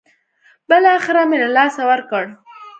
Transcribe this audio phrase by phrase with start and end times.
[0.69, 2.23] بالاخره مې له لاسه ورکړ.